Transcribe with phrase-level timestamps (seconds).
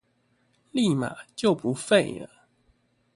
[0.71, 2.47] 立馬就不廢了